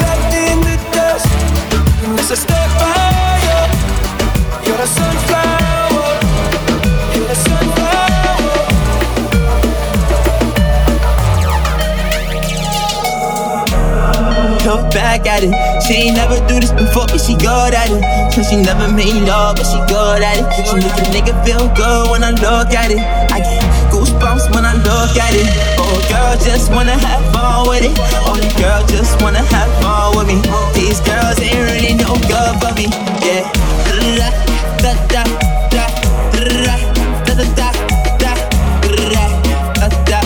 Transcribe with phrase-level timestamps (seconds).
[0.00, 1.26] left in the dust
[2.04, 3.60] unless I step you.
[4.66, 6.08] You're the sunflower.
[7.14, 8.08] You're the sunflower.
[14.64, 15.54] Look back at it.
[15.84, 18.02] She ain't never do this before, but she good at it.
[18.32, 20.46] So she never made love, but she good at it.
[20.68, 23.00] She make a nigga feel good when I look at it.
[23.00, 25.48] I get goosebumps when I look at it.
[25.78, 27.27] Oh, girl, just wanna have
[27.68, 27.94] with it.
[28.28, 30.38] Only girl just wanna have fun with me.
[30.74, 32.86] These girls ain't really no good for me.
[33.24, 33.44] Yeah.
[34.82, 35.22] Da da da
[35.74, 35.84] da
[36.34, 36.84] da da
[37.26, 37.80] da da da
[38.22, 38.32] da
[40.10, 40.20] da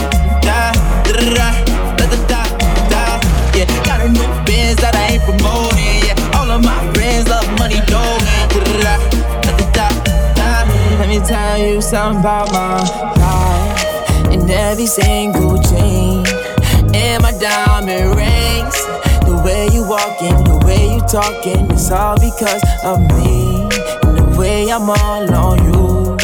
[0.47, 0.66] da
[2.00, 2.43] da da
[2.93, 3.03] da
[3.56, 3.69] yeah.
[3.87, 4.28] Got a new
[4.82, 6.38] that I ain't promoting, yeah.
[6.38, 8.03] All of my friends love money, da.
[10.99, 12.78] Let me tell you something about my
[13.19, 14.31] life.
[14.31, 16.01] And every single my
[17.42, 18.76] diamond rings.
[19.26, 23.62] The way you walking, the way you talking, it's all because of me.
[24.04, 26.16] And the way I'm all on you.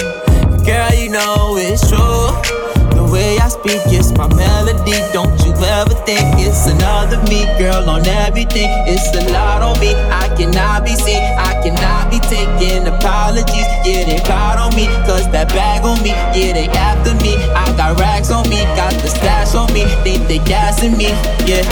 [0.64, 2.67] Girl, you know it's true.
[3.10, 4.92] Way I speak it's my melody.
[5.12, 8.68] Don't you ever think it's another me, girl, on everything.
[8.86, 9.94] It's a lot on me.
[10.12, 11.22] I cannot be seen.
[11.38, 13.68] I cannot be taking apologies.
[13.84, 14.86] Yeah, they proud on me.
[15.08, 16.10] Cause that bag on me.
[16.36, 17.36] Yeah, they after me.
[17.56, 18.60] I got racks on me.
[18.76, 19.84] Got the stash on me.
[20.04, 21.08] Think they gassing me.
[21.48, 21.64] Yeah.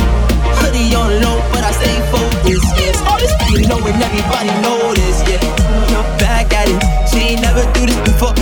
[0.62, 2.64] Hoodie on low, but I stay focused.
[2.80, 3.36] Yes, all this
[3.68, 5.20] know and everybody know this.
[5.28, 5.40] Yeah,
[6.18, 6.80] back at it.
[7.10, 8.34] She ain't never do this before,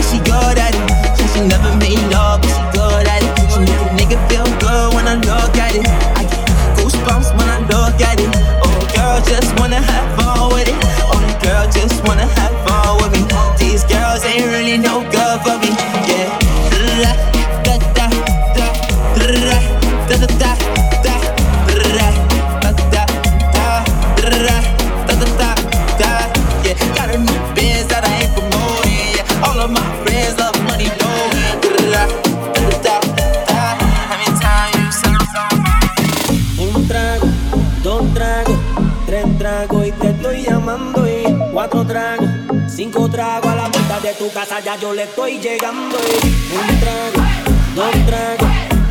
[39.73, 42.29] y te estoy llamando y cuatro tragos,
[42.69, 46.81] cinco tragos a la puerta de tu casa ya yo le estoy llegando y un
[46.81, 47.27] trago,
[47.75, 48.49] dos tragos,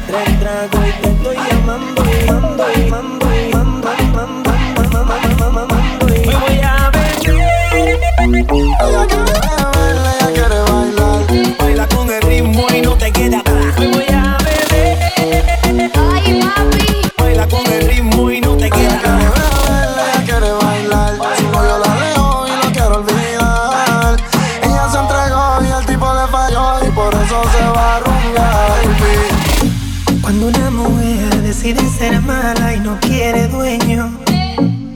[0.08, 4.53] tres tragos y te estoy llamando y mando y mando y mando mando
[31.44, 34.10] decide ser mala y no quiere dueño,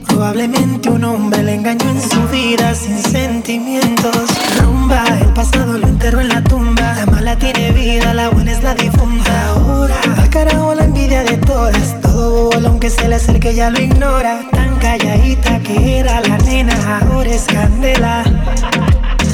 [0.06, 4.28] probablemente un hombre le engañó en su vida sin sentimientos.
[4.60, 6.94] Rumba, el pasado lo enterró en la tumba.
[6.94, 9.50] La mala tiene vida, la buena es la difunta.
[9.50, 12.00] Ahora, al carajo la envidia de todas.
[12.00, 14.40] Todo bobo, aunque se le acerque, ya lo ignora.
[14.50, 18.24] Tan calladita que era la nena, ahora es candela.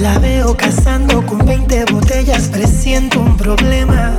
[0.00, 4.12] La veo cazando con 20 botellas, presiento un problema.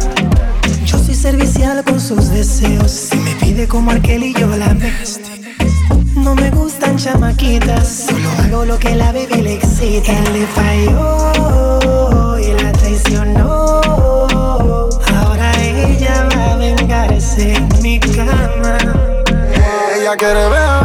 [1.25, 2.92] Servicial con sus deseos.
[2.92, 4.94] Si me pide como aquel y yo la me.
[6.18, 10.12] No me gustan chamaquitas, solo hago lo que la baby le excita.
[10.12, 13.81] Él le falló y la traicionó.
[15.16, 18.78] Ahora ella va a vengarse en mi cama.
[20.00, 20.85] Ella quiere beber,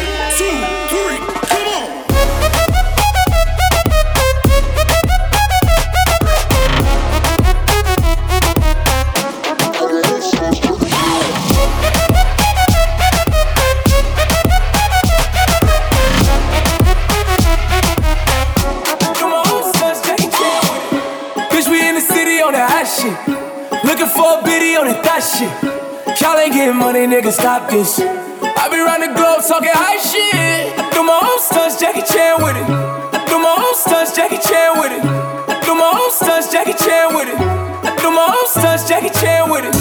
[21.51, 23.83] Bitch, we in the city on that hot shit.
[23.83, 26.21] Looking for a biddy on that thot shit.
[26.21, 28.30] Y'all ain't getting money, nigga, stop this.
[28.57, 30.75] I be round the globe talking high shit.
[30.79, 32.67] I do my own stunts, Jackie Chan with it.
[32.67, 35.03] I do my own stunts, Jackie Chan with it.
[35.03, 37.39] I do my own stunts, Jackie Chan with it.
[37.39, 39.75] I do my own stunts, Jackie Chan with it.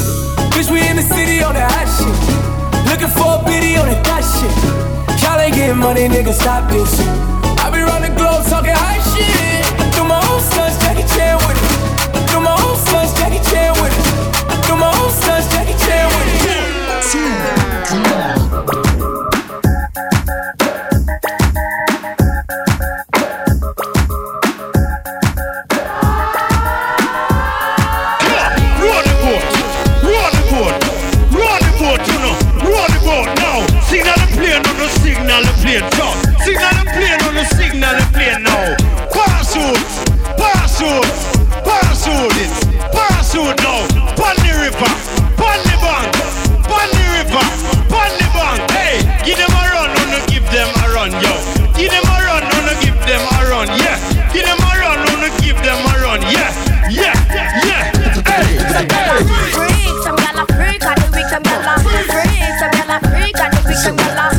[0.55, 2.15] Bitch, we in the city on that hot shit.
[2.91, 4.53] Looking for a biddy on that thot shit.
[5.23, 6.99] Y'all ain't getting money, nigga, stop this.
[7.61, 9.50] I be round the globe talking high shit.
[35.41, 36.07] Signal the plane, so
[36.45, 38.77] signal the plane on the signal the plane now.
[39.09, 39.81] Parachute,
[40.37, 41.09] parachute,
[41.65, 42.51] parachute,
[42.93, 43.81] parachute now.
[44.17, 44.93] Pon the river,
[45.41, 46.13] pon the bank,
[46.69, 47.45] pon the river,
[47.89, 48.71] pon the bank.
[48.71, 51.33] Hey, give them a run, wanna give them a run, yo.
[51.77, 53.97] Give them a run, wanna give them a run, yeah.
[54.33, 56.53] Give them a run, wanna give them a run, yeah,
[56.91, 57.17] yeah,
[57.65, 57.89] yeah.
[58.29, 58.89] Hey, hey.
[59.57, 63.39] Freak, some gyal a freak, and the some gyal a freak, some gyal a freak,
[63.41, 64.30] and the some gyal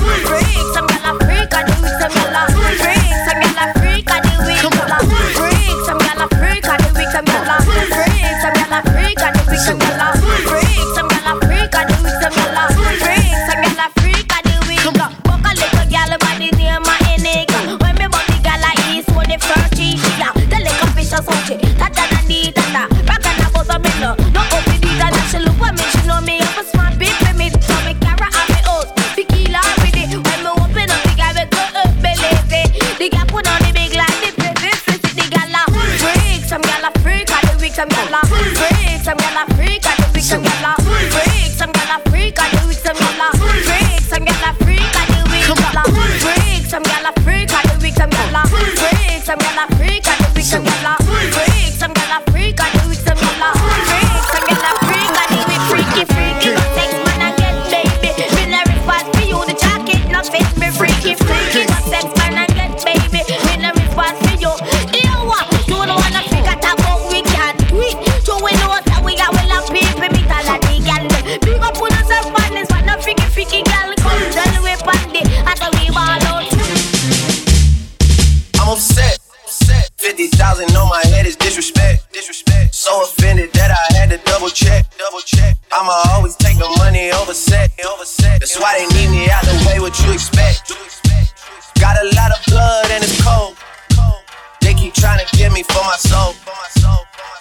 [95.52, 96.34] get me for my soul.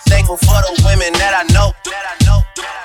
[0.08, 1.72] Thankful for the women that I know.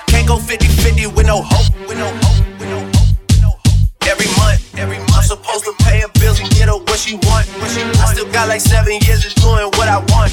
[0.06, 1.70] Can't go 50 50 with no hope.
[1.88, 2.38] With no hope.
[2.60, 3.18] With no hope.
[3.28, 4.06] With no hope.
[4.06, 7.14] Every month, every month, I'm supposed to pay her bills and get her what she
[7.26, 7.46] want.
[7.58, 7.98] What she want.
[7.98, 10.30] I still got like seven years of doing what I want.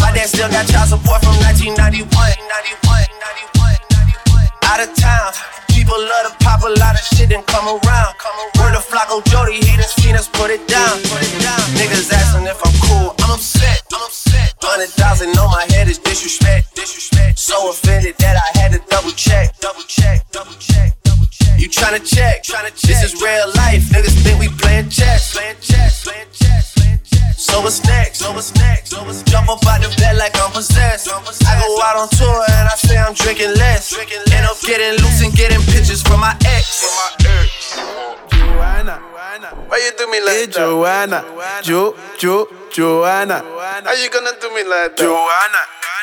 [0.00, 2.04] My dad still got child support from 1991.
[2.04, 4.68] 91, 91, 91.
[4.68, 5.32] Out of town,
[5.72, 8.12] people love to pop a lot of shit and come around.
[8.60, 9.64] Word of Flacco Jody,
[10.04, 11.00] fiends, put it down.
[11.08, 11.64] Put it down.
[11.80, 13.82] Niggas asking if I'm cool, I'm upset.
[13.92, 14.23] I'm upset.
[14.64, 16.74] Hundred thousand on my head is disrespect.
[16.74, 17.38] Disrespect.
[17.38, 19.58] So offended that I had to double check.
[19.60, 20.24] Double check.
[20.32, 20.96] Double check.
[21.04, 21.60] Double check.
[21.60, 22.42] You tryna check?
[22.42, 22.88] Tryna check.
[22.88, 23.84] This is real life.
[23.92, 25.34] Niggas think we playing chess.
[25.34, 26.04] Playing chess.
[26.04, 26.74] Playing chess.
[27.36, 28.18] So what's next?
[28.18, 28.90] So what's next?
[28.90, 31.08] So what's Jump up out the bed like I'm possessed.
[31.08, 33.90] I go out on tour and I say I'm drinking less.
[33.90, 36.88] drinking End up getting loose and getting pictures from my ex.
[38.54, 38.94] Joanna,
[39.68, 40.54] why you do me like that?
[40.54, 41.24] Joanna,
[41.62, 43.42] Jo, Jo, Joanna.
[43.84, 45.02] How you gonna do me like that?
[45.02, 45.58] Joanna,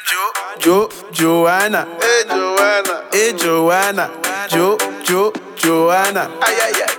[0.06, 1.88] Jo, Jo, Joanna.
[2.02, 4.12] Hey Joanna, hey Joanna,
[4.50, 6.30] Jo, Jo, Joanna.
[6.42, 6.94] Ay ay ay.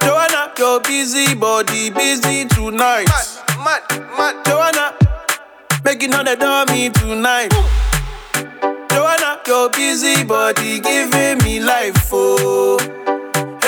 [0.00, 3.08] Joanna, your busy body busy tonight.
[3.08, 3.28] Mad,
[3.62, 3.82] mad,
[4.16, 4.34] mad.
[4.46, 4.94] Joanna,
[5.84, 7.52] making all the dummy tonight.
[8.90, 13.07] Joanna, your busy body giving me life, oh, hey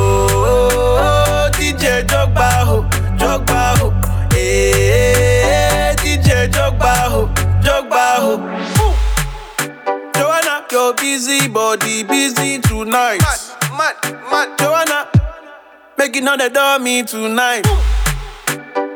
[0.00, 2.82] Oh, oh, oh, DJ Drogba, ho?
[3.18, 3.90] Drogba, ho?
[4.30, 4.72] Hey,
[5.42, 7.26] eh, DJ Drogba, ho?
[7.62, 8.34] Drogba, ho?
[10.14, 13.20] Joanna, your busy body busy tonight.
[13.20, 13.40] Mad,
[13.78, 13.96] mad,
[14.30, 14.58] mad.
[14.58, 15.08] Joanna,
[15.96, 17.64] making all the dummy tonight.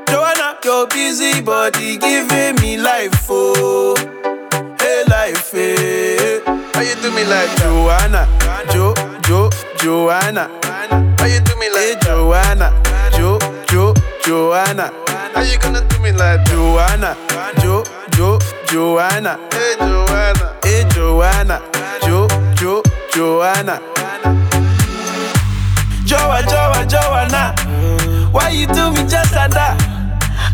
[0.09, 3.97] Joanna, your busy body giving me life, oh,
[4.79, 6.41] hey life, hey.
[6.75, 8.29] How you do me like Joanna,
[8.73, 10.62] Jo, Jo, Joanna?
[11.23, 12.75] How you do me like hey, Joanna,
[13.17, 14.91] Jo, Jo, Joanna?
[15.33, 17.17] How you gonna do me like Joanna,
[17.61, 19.39] Jo, Jo, Joanna?
[19.53, 21.63] Hey Joanna, hey Joanna,
[22.03, 22.83] Jo, Jo,
[23.15, 23.79] Joanna.
[26.05, 27.55] Joa, Joa, Joanna.
[28.33, 29.79] Why you do me just like that?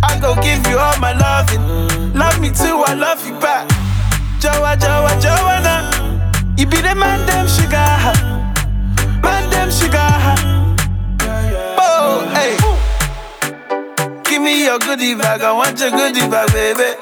[0.03, 2.13] I go give you all my loving.
[2.13, 3.67] Love me too, I love you back.
[4.39, 6.45] Joa, Joa, Joanna.
[6.59, 7.89] You be the man, them sugar.
[9.23, 10.58] Man, them sugar.
[12.35, 12.57] Hey.
[14.25, 16.95] Give me your goodie bag, I want your goodie bag, baby.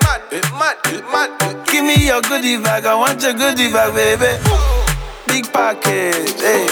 [1.70, 4.38] Give me your goodie bag, I want your goodie bag, baby.
[5.28, 6.66] Big package, hey.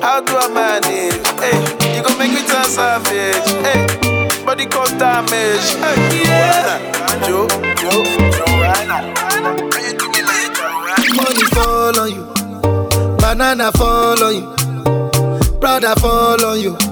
[0.00, 1.22] How do I manage?
[1.38, 3.86] Hey, you gon' make me turn savage, hey.
[4.44, 6.24] Body cause damage, hey.
[6.26, 6.78] Yeah.
[7.26, 7.46] Jo,
[7.78, 8.02] Jo,
[8.34, 9.14] Joanna.
[9.16, 11.14] How you do me like Joanna?
[11.14, 12.24] Money fall on you,
[13.18, 16.91] banana fall on you, Prada fall on you.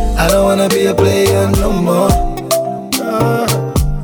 [0.21, 2.09] I don't wanna be a player no more.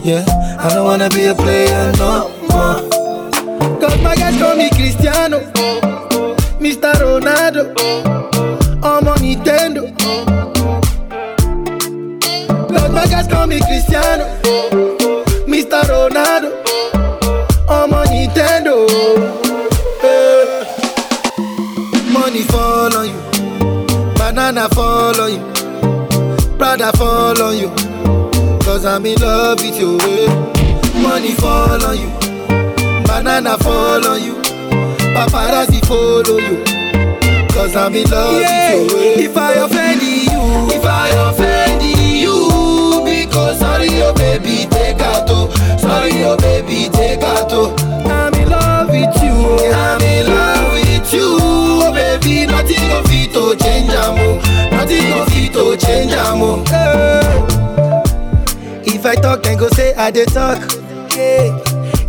[0.03, 0.25] Yeah.
[0.59, 2.81] I don't wanna be a player no more.
[3.79, 5.39] Cause my guys call me Cristiano,
[6.59, 6.93] Mr.
[7.01, 7.63] Ronaldo,
[8.83, 9.83] I'm on Nintendo.
[12.69, 14.25] Cause my guys call me Cristiano,
[15.45, 15.81] Mr.
[15.91, 16.49] Ronaldo,
[17.69, 18.75] I'm on Nintendo.
[20.03, 20.65] Eh.
[22.11, 23.19] Money fall on you,
[24.15, 25.41] banana fall on you,
[26.57, 27.69] Prada fall on you.
[28.63, 29.97] Cause I'm in love with you.
[30.01, 31.01] eh.
[31.01, 32.11] Money fall on you
[33.07, 34.33] banana fall on you,
[35.15, 36.63] paparazzi follow you.
[37.49, 38.97] Cause I'm in love with you.
[38.99, 39.29] eh.
[39.29, 45.49] If I offend you, if I offend you, because sorry, oh baby, take out oh.
[45.79, 47.73] Sorry, oh baby, take out oh.
[48.05, 49.71] I'm in love with you.
[49.73, 51.37] I'm in love with you.
[51.39, 53.01] Oh baby, nothing go
[56.35, 56.69] to change.
[56.71, 57.43] Eh.
[58.95, 60.59] If I talk, then go say I dey talk.
[61.15, 61.57] Yeah.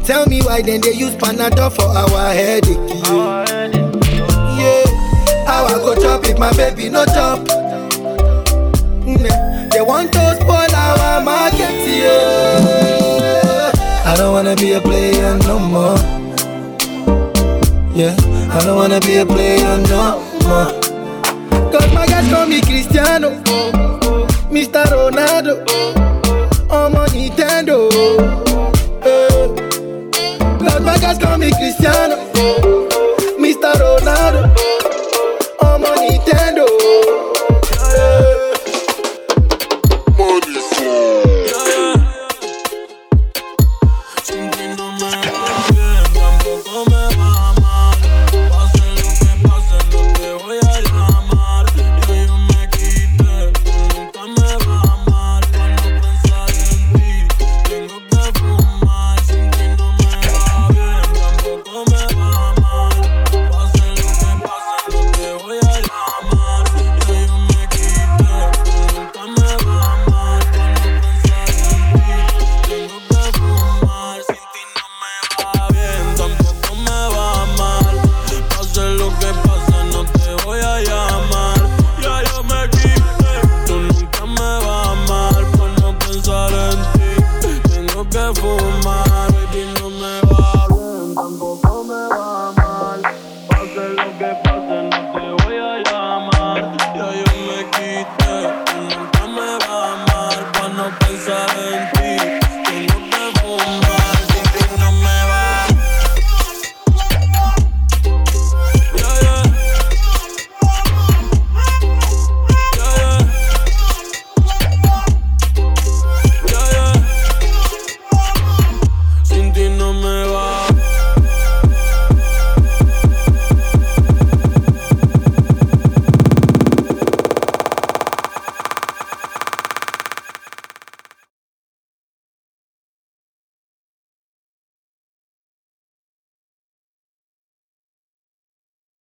[0.04, 2.76] Tell me why then they use Panadol for our headache.
[3.04, 3.44] Yeah.
[4.58, 4.84] yeah.
[5.46, 7.46] How I go chop if my baby no chop?
[9.70, 11.86] They want to spoil our market.
[11.86, 13.70] Yeah.
[14.04, 15.96] I don't wanna be a player no more.
[17.94, 18.16] Yeah.
[18.50, 20.72] I don't wanna be a player no more.
[21.70, 23.30] Cause my guys call me Cristiano,
[24.50, 24.84] Mr.
[24.90, 25.54] Ronaldo,
[26.80, 27.76] ọmọ Nintendo.
[29.04, 29.46] Eh.
[30.64, 32.16] Las Vegas call me Cristiano,
[33.38, 33.72] Mr.
[33.82, 34.57] Ronaldo.